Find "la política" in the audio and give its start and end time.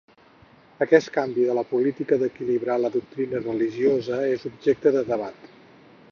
1.57-2.17